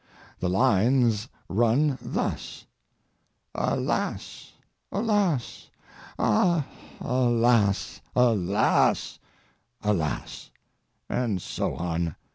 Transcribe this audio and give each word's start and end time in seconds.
The 0.39 0.49
lines 0.49 1.27
run 1.47 1.99
thus: 2.01 2.65
"Alas! 3.53 4.53
alas! 4.91 5.69
a 6.17 6.65
alas! 6.99 8.01
Alas! 8.15 9.19
alas!" 9.83 10.49
—and 11.07 11.39
so 11.39 11.75
on. 11.75 12.15